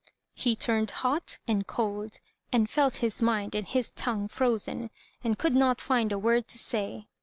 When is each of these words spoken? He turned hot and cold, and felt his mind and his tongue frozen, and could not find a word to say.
He 0.33 0.55
turned 0.55 0.89
hot 0.89 1.37
and 1.47 1.67
cold, 1.67 2.21
and 2.51 2.67
felt 2.67 2.95
his 3.05 3.21
mind 3.21 3.53
and 3.53 3.67
his 3.67 3.91
tongue 3.91 4.27
frozen, 4.29 4.89
and 5.23 5.37
could 5.37 5.53
not 5.53 5.79
find 5.79 6.11
a 6.11 6.17
word 6.17 6.47
to 6.47 6.57
say. 6.57 7.05